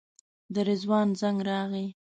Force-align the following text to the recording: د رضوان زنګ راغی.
د 0.53 0.55
رضوان 0.67 1.07
زنګ 1.19 1.39
راغی. 1.47 1.85